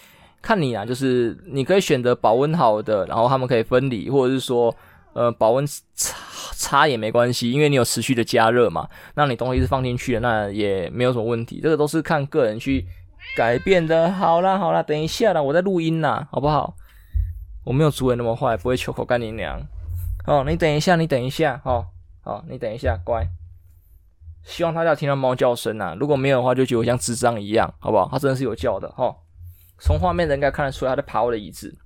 [0.42, 4.74] 看你啊，就是你可以选择保温好的，然后它们可以分离，或者是说，
[5.12, 6.16] 呃，保温差
[6.55, 8.88] 差也没关系，因为你有持续的加热嘛。
[9.14, 11.61] 那你东西是放进去的，那也没有什么问题。
[11.62, 12.87] 这个都是看个人去
[13.37, 14.11] 改变的。
[14.12, 16.74] 好啦好啦，等一下啦，我在录音呐，好不好？
[17.64, 19.61] 我没有主人那么坏，不会求口干你娘。
[20.26, 21.87] 哦，你等一下，你等一下，哦，
[22.22, 23.26] 好，你等一下，乖。
[24.42, 25.94] 希望大家听到猫叫声啊！
[26.00, 28.09] 如果没有的话，就觉得像智障一样，好不好？
[28.11, 29.14] 它真的是有叫的哈。
[29.80, 31.76] 从画面应该看得出来，他在爬我的椅子。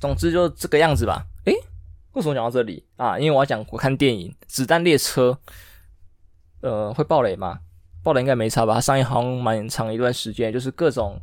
[0.00, 1.26] 总之就这个样子吧。
[1.44, 1.52] 诶，
[2.12, 3.18] 为什么讲到这里啊？
[3.18, 5.38] 因为我要讲我看电影《子弹列车》。
[6.60, 7.60] 呃，会爆雷吗？
[8.02, 8.74] 爆雷应该没差吧？
[8.74, 11.20] 它上映好像蛮长一段时间，就是各种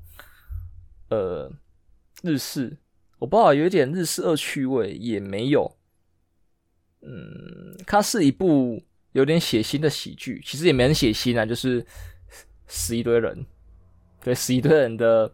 [1.09, 1.51] 呃
[2.21, 2.77] 日式，
[3.19, 5.75] 我不知道有一点日式恶趣味也没有。
[7.01, 8.83] 嗯，它是一部。
[9.15, 11.85] 有点血腥的喜剧，其实也没很血腥啊，就是
[12.67, 13.45] 死一堆人，
[14.25, 15.31] 对，死一堆人的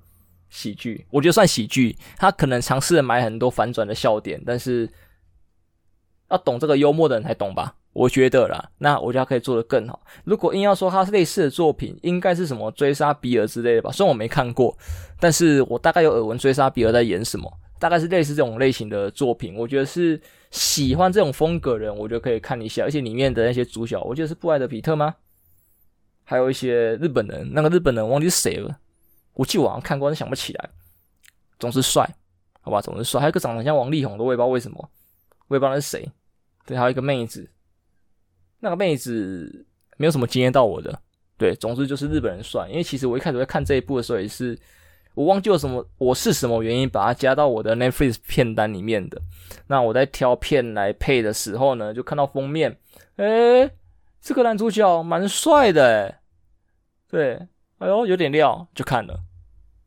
[0.51, 1.97] 喜剧，我觉得算喜剧。
[2.17, 4.87] 他可能尝试着埋很多反转的笑点，但是
[6.29, 7.75] 要懂这个幽默的人才懂吧？
[7.93, 10.01] 我觉得啦，那我觉得他可以做得更好。
[10.25, 13.91] 如果硬要说他是类似的作品，应该是什么追杀比尔之类的吧？
[13.91, 14.77] 虽然我没看过，
[15.19, 20.21] 但是我大概有耳闻追杀比尔在演什么，大概是类似这种类型的作品，我觉得是。
[20.51, 22.83] 喜欢这种风格的人，我就可以看一下。
[22.83, 25.15] 而且里面的那些主角，我记得是布莱德彼特吗？
[26.25, 28.77] 还有一些日本人，那个日本人忘记是谁了。
[29.41, 30.69] 我记得我好像看过，但想不起来。
[31.57, 32.07] 总是帅，
[32.61, 33.19] 好吧，总是帅。
[33.19, 34.77] 还有个长得像王力宏的，我也不知道为什么，
[35.47, 36.07] 我也不知道那是谁。
[36.63, 37.49] 对，还有一个妹子，
[38.59, 39.65] 那个妹子
[39.97, 41.01] 没有什么惊艳到我的。
[41.39, 42.67] 对，总之就是日本人帅。
[42.69, 44.55] 因为其实我一开始在看这一部的时候也是。
[45.13, 49.21] 我忘记了什么，我是什么原因把它加到我的 Netflix 片单里面的。
[49.67, 52.79] 那我在挑片来配的时候呢，就看到封面，
[53.17, 53.69] 诶，
[54.21, 56.15] 这个男主角蛮帅的，诶，
[57.09, 57.33] 对，
[57.79, 59.19] 哎呦，有点料，就看了。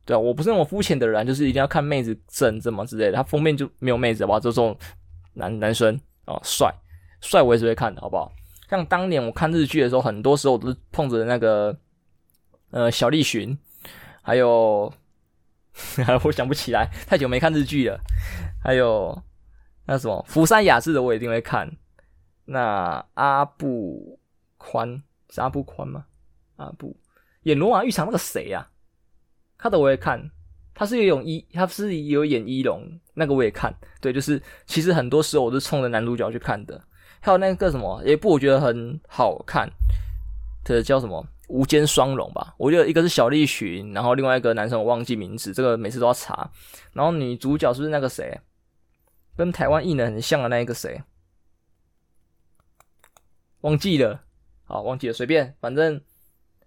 [0.04, 3.12] 对啊，我不是那么肤浅的人，就是一定要看妹子正这么之类的。
[3.12, 4.76] 他封面就没有妹子吧，就这种
[5.32, 6.72] 男男生哦，帅，
[7.20, 8.32] 帅我也是会看的，好不好？
[8.68, 11.76] 像当年我看日剧的时候，很多时候我都是碰着那个
[12.70, 13.56] 呃小栗旬，
[14.22, 14.92] 还有。
[16.22, 17.98] 我想不起来，太久没看日剧了。
[18.62, 19.20] 还有
[19.86, 21.68] 那什么福山雅治的，我一定会看。
[22.44, 24.20] 那阿部
[24.56, 26.04] 宽是阿部宽吗？
[26.54, 26.96] 阿部
[27.42, 28.70] 演罗马浴场那个谁呀？
[29.64, 30.30] 他的我也看，
[30.74, 33.74] 他是有一，他是有演一龙那个我也看。
[33.98, 36.78] 对，就是其实很多时候我是冲着男主角去看的。
[37.22, 39.66] 还有那个什么，有一部我觉得很好看，
[40.62, 41.26] 这叫什么？
[41.48, 46.50] 无间双龙吧，我觉得一个是小栗旬，然后另外一个男生我忘记名字，这个每次都要查。
[46.92, 48.38] 然后女主角是不是那个谁，
[49.34, 51.02] 跟台湾艺人很像的那一个谁？
[53.62, 54.20] 忘记了，
[54.64, 55.98] 好，忘记了，随便，反正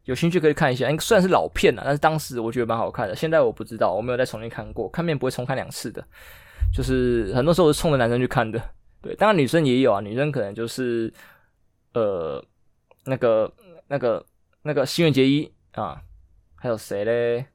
[0.08, 0.89] 有兴趣可以看一下。
[0.98, 3.15] 虽然是老片了，但是当时我觉得蛮好看的。
[3.15, 6.04] 现在我不知道，我没有再重新看过，看片不会重看两次的。
[6.74, 8.60] 就是很多时候是冲着男生去看的，
[9.02, 11.13] 对，当然女生也有啊，女生可能就是
[11.93, 12.43] 呃
[13.06, 13.54] 那个
[13.88, 14.26] 那个。
[14.63, 16.02] 那个新垣结衣啊，
[16.58, 17.46] 还有谁嘞？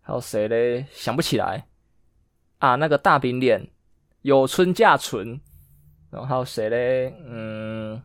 [0.00, 0.86] 还有谁嘞？
[0.90, 1.66] 想不起来
[2.60, 2.76] 啊。
[2.76, 3.68] 那个大饼脸
[4.22, 5.38] 有村架纯，
[6.10, 7.14] 然后还有谁嘞？
[7.26, 8.02] 嗯，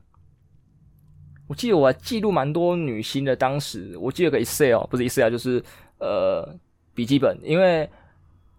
[1.48, 3.36] 我记得我还记录蛮多女星的。
[3.36, 5.64] 当时我记得个 Excel，不是 Excel，就是
[6.00, 6.48] 呃
[6.94, 7.90] 笔记本，因为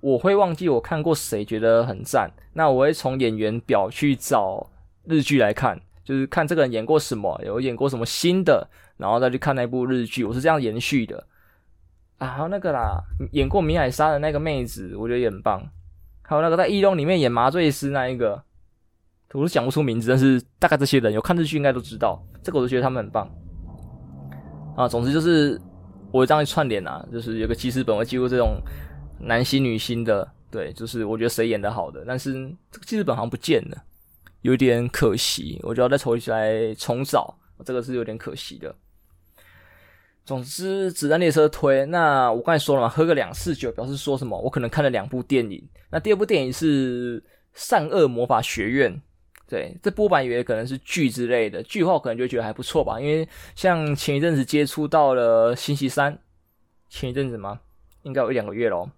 [0.01, 4.69] 我会忘记我看过谁觉得很赞，那我会从演员表去找
[5.05, 8.69] 日剧来看，就是看这个人演过什么，有演过什么新的。
[8.97, 11.25] 然后再去看那部日剧，我是这样延续的
[12.19, 12.27] 啊。
[12.27, 15.65] 还有那个啦，演过米海沙的那个妹子，我觉得也很棒。
[16.23, 18.43] 还有那个在《异动》里面演麻醉师那一个，
[19.33, 22.23] 我都讲不出名字，但是大概这些人有看日剧应该都知道。
[22.43, 23.31] 这个我就觉得他们很棒
[24.77, 24.89] 啊。
[24.89, 25.61] 总之就是
[26.11, 28.61] 我这样一串联啊，就是有个记事本会记录这种
[29.21, 32.33] 男星女星的，对，就是我觉得谁演的好的，但是
[32.71, 33.77] 这个记事本好像不见了，
[34.41, 38.75] 有点可惜，我就要再重新来重找，这个是有点可惜的。
[40.25, 41.87] 总之，子弹列车推。
[41.87, 44.39] 那我刚才说了嘛，喝个两次酒表示说什么？
[44.39, 45.67] 我可能看了两部电影。
[45.91, 47.19] 那第二部电影是
[47.55, 48.95] 《善恶魔法学院》，
[49.49, 51.63] 对，这播版也可能是剧之类的。
[51.63, 56.19] 剧后可能就觉得还不错吧，因为像前一阵子接触到了星期三，
[56.89, 57.61] 前一阵子吗？
[58.03, 58.91] 应该有一两个月咯。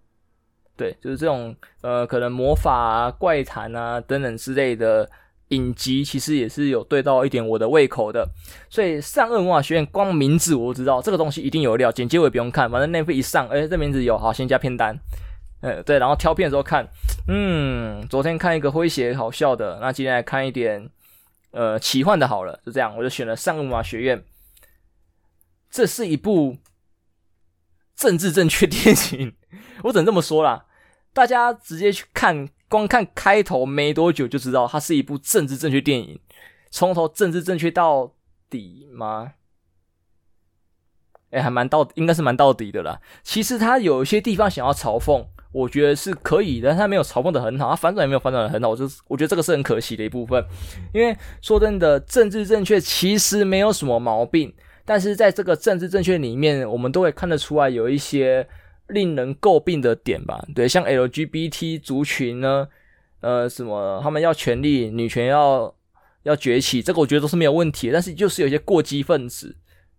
[0.76, 5.08] 对，就是这种呃，可能魔法、怪谈啊等等之类的。
[5.50, 8.24] 影集其实也是有对到一点我的胃口的，
[8.68, 14.96] 所以善恶魔法学院光名字我就知道这个东西一定有料，简介我也不用看，反正那部一上，哎，这名字有，好，先加片单，
[15.60, 16.88] 呃，对，然后挑片的时候看，
[17.28, 20.90] 嗯，昨天看一个诙谐好笑的，那今天来看一点，
[21.50, 24.24] 呃，奇幻的好了，就这样，我就选了善恶魔法学院。
[25.70, 26.56] 这是一部
[27.94, 29.34] 政治正确电影，
[29.84, 30.66] 我只能这么说啦。
[31.12, 36.18] 大家直接去看，光看开头没多久就知道，它是一部政治正确电影，
[36.70, 38.14] 从头政治正确到
[38.48, 39.34] 底吗？
[41.30, 43.00] 哎，还蛮到，应该是蛮到底的啦。
[43.22, 50.44] 其实他有一些地方想要嘲讽，我觉得是可以的，但他没有嘲讽的很好，他反转也没有反转的很好，我就我觉得这个是很可惜的一部分。
[50.94, 54.52] 因为说真的，政治正确其实没有什么毛病，
[54.84, 58.46] 但是在这个政治正确里面，我们都会看得出来有一些
[58.88, 60.44] 令人诟病的点吧？
[60.54, 62.68] 对，像 LGBT 族群呢，
[63.20, 65.74] 呃，什么他们要权利，女权要
[66.22, 69.56] 要崛起，这个我觉得都是没有问题，但是就是有些过激分子，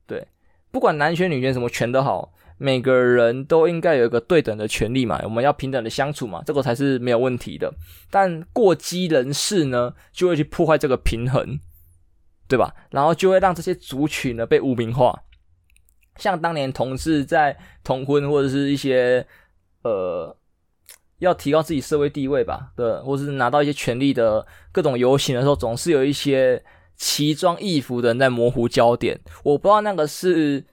[0.07, 0.25] 对。
[0.71, 2.31] 不管男权女权什么权都好，
[2.61, 7.73] 每个人都应该有一个对等的权利嘛，我们要平等的相处嘛，这个才是没有问题的。
[8.11, 11.59] 但过激人士呢，就会去破坏这个平衡，
[12.47, 12.71] 对吧？
[12.91, 15.23] 然后就会让这些族群呢被污名化，
[16.17, 19.25] 像当年同志在同婚或者是一些
[19.81, 20.37] 呃
[21.17, 26.63] 要提高自己社会地位吧，对，或是拿到一些权利的各种游行的时候，总是有一些。
[26.97, 30.63] 奇装异服的人在模糊焦点，我不知道那个是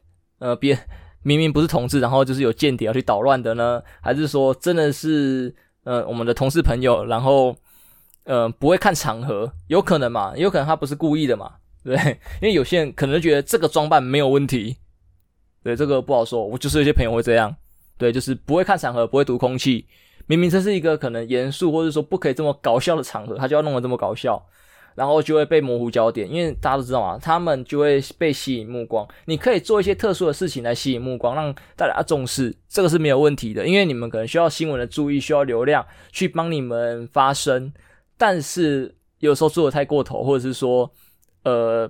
[0.40, 0.78] 呃别
[1.22, 5.54] 明明不是同志，然后就是有间谍要去捣乱的呢，还是说真的是
[5.84, 7.54] 呃我们的同事朋友，然后
[8.24, 10.32] 呃不会看场合，有可能嘛？
[10.36, 11.54] 有可能他不是故意的嘛？
[11.84, 11.96] 对，
[12.40, 14.76] 因为有些人可能觉得这个装扮没有问题，
[15.62, 16.44] 对，这个不好说。
[16.46, 17.54] 我就是有些朋友会这样，
[17.96, 19.86] 对，就是不会看场合，不会读空气，
[20.26, 24.44] 明明这是一个可能严肃或者说不可以这么搞笑的场合，他就要弄得这么搞笑。
[24.98, 29.06] 然后就会被模糊焦点，因为大家都知道嘛，他们就会被吸引目光。
[29.26, 33.64] 你可以做一些特殊的事情来吸引目光，让大家重视，这个是没有问题的。
[33.64, 37.72] 因为你们可能需要新闻的注意，需要流量去帮你们发声。
[38.16, 40.90] 但是有时候做的太过头，或者是说，
[41.44, 41.88] 呃，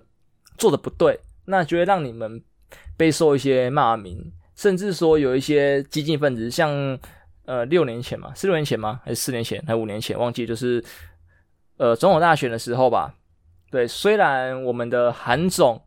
[0.59, 2.42] 做的不对，那就会让你们
[2.99, 6.99] 备受一些骂名，甚至说有一些激进分子，像
[7.47, 9.01] 呃六年前嘛，是六年前吗？
[9.03, 9.59] 还是四年前？
[9.66, 10.18] 还是五年前？
[10.18, 10.85] 忘记就是。
[11.79, 13.14] 呃，总统大选的时候吧，
[13.71, 15.81] 对，虽然我们的韩总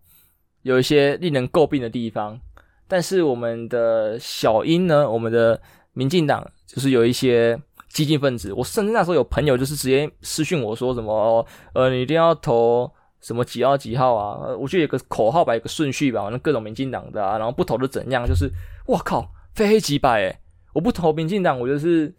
[0.61, 2.39] 有一些令人诟病的地方，
[2.87, 8.53] 但是我们的小英呢，我们的民进党就是有一些激进分子。
[8.53, 14.55] 我甚至那时候有朋友就是直接私讯我说什么，呃，你一定要投什么几号几号啊？
[14.57, 18.25] 我觉得有个口号吧，有个顺序吧，反正各种民进党的啊，然后不投的怎样？
[18.25, 18.49] 就是
[18.87, 20.39] 我靠，非黑即白诶，
[20.73, 22.15] 我不投民进党，我就是。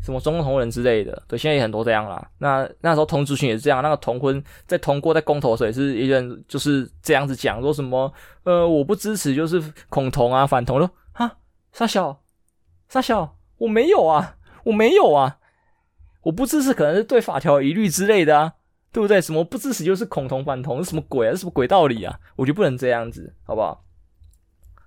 [0.00, 2.30] 什么中共同人之类的，对，现在也很多这样啦。
[2.38, 8.12] 那那时候同族群也是这样，那个同婚在通过在公投的时也是一人就是这样子讲，说什么
[8.44, 11.36] 呃我不支持就是恐同啊反同，说哈
[11.72, 12.22] 傻小
[12.88, 15.38] 傻小我没有啊我没有啊
[16.22, 18.54] 我不支持可能是对法条疑虑之类的啊，
[18.92, 19.20] 对不对？
[19.20, 21.34] 什么不支持就是恐同反同是什么鬼啊？
[21.34, 22.18] 什么鬼道理啊？
[22.36, 23.84] 我觉得不能这样子，好不好？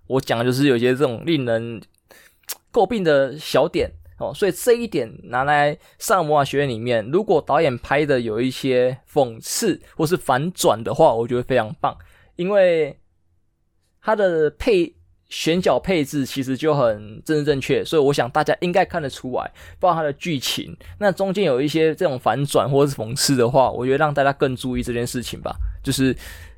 [0.08, 1.82] 我讲的就是有些这种令人
[2.74, 3.91] 诟病的小点。
[4.22, 11.98] 哦，所以这一点拿来上魔法学院里面，如果导演拍的有一些讽刺或是反转的话，我觉得非常棒，
[12.36, 13.00] 因为
[14.00, 14.94] 他的配
[15.28, 26.16] 选角配置其实就很政治正确，所以我想大家应该看得出来，包括他的剧情，那中间有一些这种反转或者是讽刺的话，我觉得让大家更注意这件事情吧，就是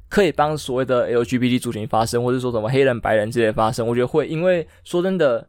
[0.10, 5.48] 可以帮所谓的 LGBT 族群发声，或者说什么黑人、白人之类发声，我觉得会，因为说真的。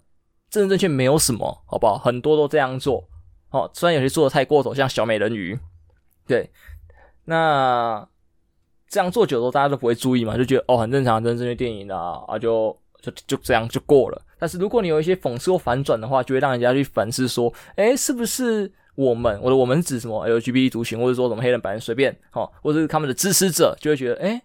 [0.55, 1.99] 政治正确没有什么，好不好？
[1.99, 3.05] 很多都这样做，
[3.51, 5.59] 哦，虽然有些做的太过头，像小美人鱼，
[6.29, 6.49] 对，
[7.25, 8.07] 那
[8.89, 14.23] 这样做久了，大家都不会注意嘛，就觉得哦，很正常，政治正确电影啊，啊，就就就这样就过了。
[14.39, 24.41] 但是如果你有一些讽刺或反转的话，就会让人家去反思说，诶，是不是我们，我的我们指什么 LGBT 族群，或者说什么黑人、白人，随便，哦，或者是他们的支持者，就会觉得，诶，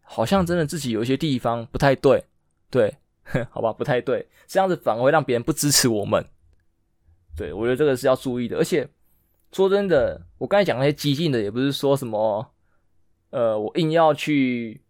[0.00, 2.24] 好像真的自己有一些地方不太对，
[2.70, 2.94] 对。
[3.50, 6.24] 好吧，不太对，这样子反而会让别人不支持我们。
[7.36, 8.58] 对，我觉得这个是要注意的。
[8.58, 8.88] 而且
[9.52, 12.52] 说真的，我刚才讲那些激进的，也不是说什么，
[13.30, 14.82] 呃，我硬要去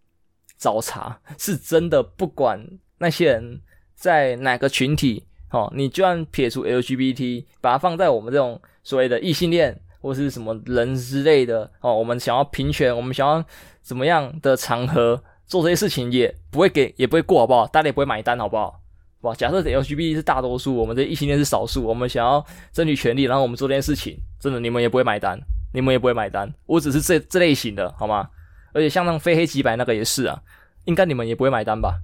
[0.58, 2.02] 找茬，是真的。
[2.02, 2.66] 不管
[2.98, 3.60] 那些人
[3.94, 13.44] 在哪个群体，哦，你就算撇除 LGBT，把它放在我们这种所谓的异性恋或是什么人之类的，哦，我们想要平权，我们想要
[13.82, 15.22] 怎么样的场合。
[15.52, 17.66] 做这些事情也不会给，也不会过，好不好？
[17.66, 18.80] 大家也不会买单，好不好？
[19.20, 22.42] 哇，假设 LGBT 是大多数，我们这异性恋是少数，我们想要
[22.72, 25.38] 争取权利，然后我们做这件事情，真的你们也不会买单，
[25.74, 26.50] 你们也不会买单。
[26.64, 28.30] 我只是这这类型的，好吗？
[28.72, 30.40] 而且像那种非黑即白那个也是啊，
[30.86, 32.00] 应该你们也不会买单吧？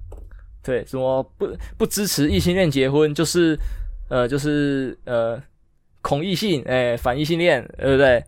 [0.61, 3.57] 对，什么不不支持异性恋结婚，就是
[4.09, 5.41] 呃就是呃
[6.03, 8.23] 恐异性，哎、反异性恋，对不对？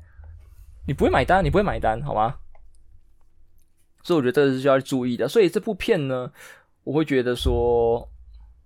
[0.88, 2.38] 你不会买单，你不会买单，好吗？
[4.04, 5.28] 所以我觉得这是需要注意的。
[5.28, 6.32] 所以这部片呢，
[6.84, 8.08] 我会觉得说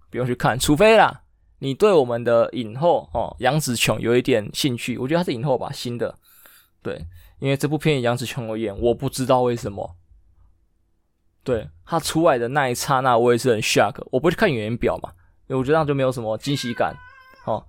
[0.10, 1.22] 不用去看，除非啦，
[1.60, 6.18] 你对我们的影后哦杨紫琼有一点兴趣，我觉得她是影后吧，新的，
[6.82, 7.06] 对，
[7.40, 9.96] 因为这部片杨紫琼有演，我不知道为什么，
[11.44, 15.12] 对她出来的那一刹那，我也是很 shock，我不去看演员表嘛，
[15.48, 16.96] 因为我觉得这样就没有什么惊喜感，
[17.46, 17.66] 哦，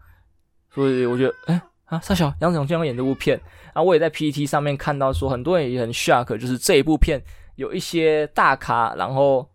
[0.70, 7.22] 所以我觉得，哎啊，沙小杨紫琼经常演这部片，然后我也在 PPT 上面看到说，很多人也很 shock，就是这一部片
[7.56, 9.50] 有一些大咖，然后。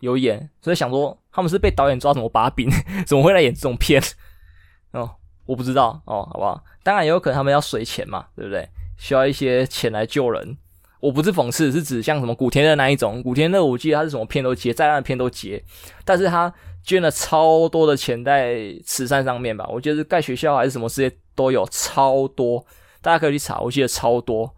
[0.00, 2.68] 有演，所以想说他们是被导演抓什么把柄，
[3.06, 4.00] 怎么会来演这种片？
[4.92, 5.10] 哦，
[5.46, 6.62] 我不知道哦，好不好？
[6.82, 8.68] 当然也有可能他们要水钱嘛，对不对？
[8.98, 10.58] 需要一些钱来救人。
[11.00, 13.22] 我不是讽刺，是指像什么古天乐那一种。
[13.22, 15.64] 古天乐我记得他是什么片都接，再烂的片都接，
[16.04, 16.52] 但是他
[16.84, 19.66] 捐了超多的钱在慈善上面吧？
[19.72, 22.64] 我觉得是盖学校还是什么事业都有超多，
[23.00, 24.54] 大家可以去查，我记得超多。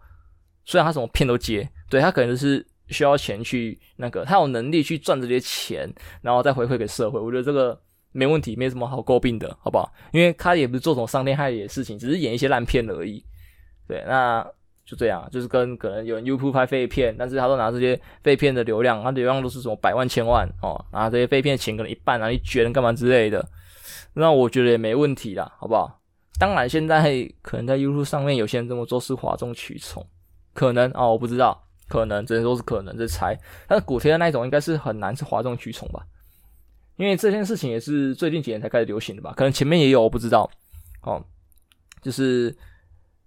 [0.65, 2.67] 虽然他什么片都接，对，他可能就是。
[2.89, 7.19] 需要钱去那个，他有能力去赚这些钱，然后再回馈给社会。
[7.19, 7.79] 我觉得这个
[8.11, 9.91] 没问题，没什么好诟病的，好不好？
[10.11, 13.23] 因为他也不是做什么伤天害理的事情，只是演一些烂片而已。
[13.87, 14.45] 对，那
[14.85, 23.47] 就这样，就是跟可能有人 YouTube 拍废片，但是他都拿这些废片的流量，他流量都是什么百万、千万哦，拿这些废片的钱可能一半拿去捐干嘛之类的，
[24.13, 25.99] 那我觉得也没问题啦，好不好？
[26.39, 30.07] 当然，现在可能在 YouTube 上面有些人这么做是哗众取宠，
[30.53, 31.68] 可能哦，我不知道。
[31.89, 33.37] 可能只能说是可能，这猜。
[33.67, 36.05] 但是古天乐那一种应该是很难是哗众取宠吧，
[36.95, 39.33] 因为这件事情也是最近几年才开始流行的吧？
[39.35, 40.49] 可能前面也有，我不知道。
[41.01, 41.21] 哦，
[42.01, 42.55] 就是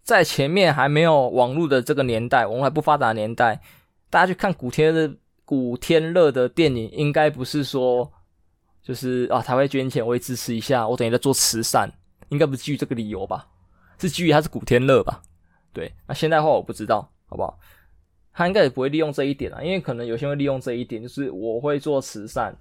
[0.03, 3.61] 在前面还没有网络的这个年代，网络还不发达的年代，
[4.09, 8.11] 大家去看古天乐的古天乐的电影，应该不是说
[8.83, 11.91] 就是啊，他会捐钱，我会支持一下，我等于在做慈善，
[12.29, 13.49] 应该不是基于这个理由吧？
[13.99, 15.23] 是基于他是古天乐吧？
[15.73, 17.59] 对，那现在的话我不知道，好不好？
[18.35, 22.57] 他应该也不会利用这一点啊，因为可能有些人会利用这一点，就是我会做慈善，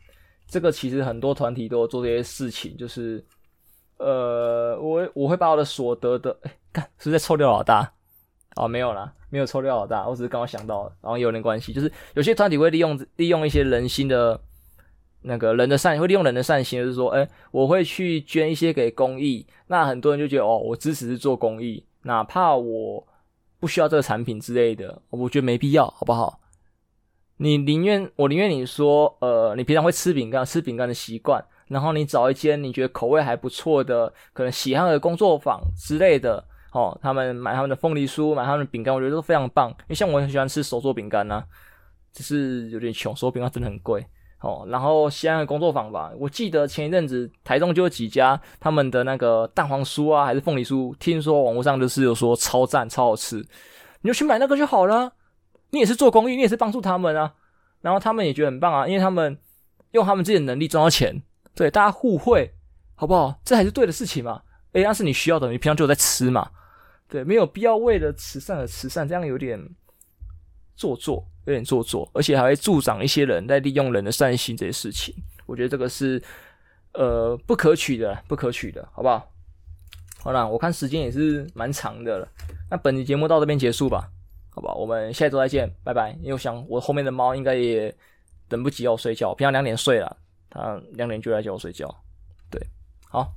[0.47, 3.23] 这个其实很多团体都有做这些事情，就是
[3.97, 7.89] 呃，我我会把我的所得的，哎，干，是不是在臭掉老大？
[8.57, 14.37] 哦，没有啦，没有臭掉老大，我只是刚刚想到，然后有点关系，就是有些团体会利用利用一些人心的，
[15.21, 23.07] 那个人的善，会利用人的善心，就是说，哎，我会去捐一些给公益，那很多人就觉得，哦，我支持是做公益，哪怕我。
[23.61, 26.41] 不需要这个产品之类的，我觉得没必要，好不好？
[27.37, 36.43] 你宁愿我宁愿你说，呃，你平常会吃饼干，吃饼干的习惯，然后你找一间你觉得口味还不错的，可能喜欢的工作坊之类的，
[36.73, 39.69] 哦，他们买他们的凤梨酥，买他们的饼干，我觉得都非常棒。
[39.69, 41.43] 因为像我很喜欢吃手做饼干呐，
[42.11, 44.05] 只是有点穷，手做饼干真的很贵。
[44.41, 53.37] 哦，然后西安的工作坊吧，我记得前一阵子台中就有几家他们的那个蛋黄酥啊，还是凤梨酥，听说网络上就是有说超赞、超好吃，
[54.01, 55.13] 你就去买那个就好了。
[55.69, 57.33] 你也是做公益，你也是帮助他们啊，
[57.81, 59.37] 然后他们也觉得很棒啊，因为他们
[59.91, 61.21] 用他们自己的能力赚到钱，
[61.55, 62.51] 对，大家互惠，
[62.95, 63.39] 好不好？
[63.45, 64.41] 这还是对的事情嘛。
[64.73, 66.49] 诶，那是你需要的，你平常就有在吃嘛，
[67.07, 69.59] 对，没有必要为了慈善而慈善，这样有点
[70.81, 71.23] 做作。
[71.45, 75.11] 有点做作，而且还会助长一些人在利用人的善心这些事情，
[75.47, 76.21] 我觉得这个是
[76.93, 79.27] 呃不可取的，不可取的，好不好？
[80.19, 82.27] 好啦，我看时间也是蛮长的了，
[82.69, 84.07] 那本期节目到这边结束吧，
[84.51, 84.71] 好吧？
[84.75, 86.11] 我们下周再见，拜拜。
[86.21, 87.91] 因为我想我后面的猫应该也
[88.47, 90.15] 等不及要睡觉，平常两点睡了，
[90.47, 91.89] 它两点就来叫我睡觉，
[92.51, 92.61] 对，
[93.09, 93.33] 好，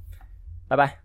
[0.69, 1.04] 拜拜。